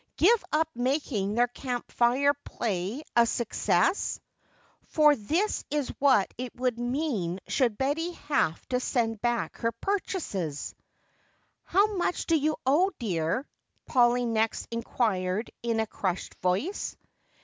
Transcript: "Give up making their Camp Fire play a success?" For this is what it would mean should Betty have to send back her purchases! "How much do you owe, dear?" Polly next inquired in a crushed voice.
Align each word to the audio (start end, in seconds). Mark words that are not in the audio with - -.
"Give 0.17 0.43
up 0.51 0.67
making 0.73 1.35
their 1.35 1.47
Camp 1.47 1.91
Fire 1.91 2.33
play 2.33 3.03
a 3.15 3.27
success?" 3.27 4.19
For 4.87 5.15
this 5.15 5.63
is 5.69 5.89
what 5.99 6.33
it 6.39 6.55
would 6.59 6.79
mean 6.79 7.39
should 7.47 7.77
Betty 7.77 8.13
have 8.13 8.65
to 8.69 8.79
send 8.79 9.21
back 9.21 9.57
her 9.57 9.71
purchases! 9.73 10.73
"How 11.65 11.97
much 11.97 12.25
do 12.25 12.35
you 12.35 12.57
owe, 12.65 12.89
dear?" 12.97 13.47
Polly 13.85 14.25
next 14.25 14.67
inquired 14.71 15.51
in 15.61 15.79
a 15.79 15.85
crushed 15.85 16.33
voice. 16.41 16.97